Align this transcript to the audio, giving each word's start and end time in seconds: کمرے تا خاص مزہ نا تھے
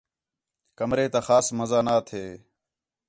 کمرے 0.77 1.05
تا 1.13 1.19
خاص 1.27 1.45
مزہ 1.59 1.79
نا 1.87 1.95
تھے 2.07 2.23